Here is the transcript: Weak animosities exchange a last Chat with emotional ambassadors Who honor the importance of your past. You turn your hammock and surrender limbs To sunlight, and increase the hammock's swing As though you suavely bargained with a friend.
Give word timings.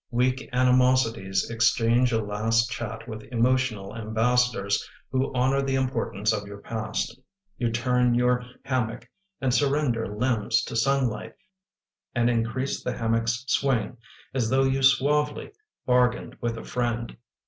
Weak 0.09 0.49
animosities 0.51 1.47
exchange 1.51 2.11
a 2.11 2.19
last 2.19 2.71
Chat 2.71 3.07
with 3.07 3.21
emotional 3.25 3.95
ambassadors 3.95 4.83
Who 5.11 5.31
honor 5.35 5.61
the 5.61 5.75
importance 5.75 6.33
of 6.33 6.47
your 6.47 6.57
past. 6.57 7.19
You 7.59 7.71
turn 7.71 8.15
your 8.15 8.43
hammock 8.65 9.07
and 9.41 9.53
surrender 9.53 10.07
limbs 10.07 10.63
To 10.63 10.75
sunlight, 10.75 11.35
and 12.15 12.31
increase 12.31 12.83
the 12.83 12.97
hammock's 12.97 13.45
swing 13.49 13.97
As 14.33 14.49
though 14.49 14.63
you 14.63 14.81
suavely 14.81 15.51
bargained 15.85 16.35
with 16.41 16.57
a 16.57 16.63
friend. 16.63 17.15